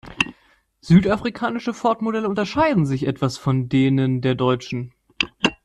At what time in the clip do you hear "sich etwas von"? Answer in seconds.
2.87-3.69